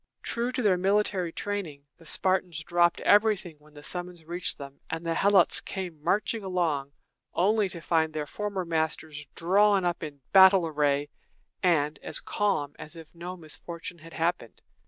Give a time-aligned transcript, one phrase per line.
[0.23, 5.05] True to their military training, the Spartans dropped everything when the summons reached them; and
[5.05, 6.93] the Helots came marching along,
[7.35, 11.09] only to find their former masters drawn up in battle array,
[11.61, 14.63] and as calm as if no misfortune had happened.